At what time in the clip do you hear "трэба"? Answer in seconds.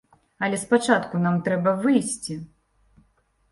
1.49-1.75